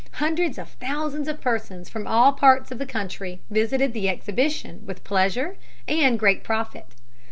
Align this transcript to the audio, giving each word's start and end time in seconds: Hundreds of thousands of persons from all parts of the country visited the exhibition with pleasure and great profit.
Hundreds 0.13 0.57
of 0.57 0.67
thousands 0.67 1.27
of 1.27 1.39
persons 1.39 1.87
from 1.87 2.07
all 2.07 2.33
parts 2.33 2.71
of 2.71 2.79
the 2.79 2.87
country 2.87 3.39
visited 3.51 3.93
the 3.93 4.09
exhibition 4.09 4.83
with 4.83 5.03
pleasure 5.03 5.57
and 5.87 6.17
great 6.17 6.43
profit. 6.43 6.95